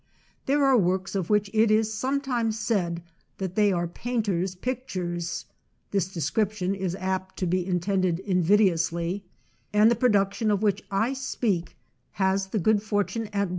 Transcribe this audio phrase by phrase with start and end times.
[0.47, 3.03] There are works of which it is sometimes said
[3.37, 5.45] that they are painters' pictures
[5.91, 9.21] (this description is apt to be in tended invidiously),
[9.71, 11.75] and the production of which I speak
[12.13, 13.49] has the good fortune at 686 HARPER'S NEW MONTHLY MAGAZINE.